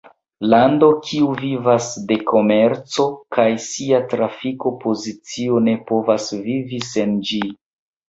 Lando 0.51 0.87
kiu 1.09 1.27
vivas 1.41 1.89
de 2.13 2.17
komerco 2.31 3.07
kaj 3.37 3.47
sia 3.69 4.03
trafiko 4.17 4.75
pozicio 4.83 5.65
ne 5.71 5.81
povas 5.93 6.31
vivi 6.51 6.85
sen 6.93 7.19
ĝi. 7.33 7.45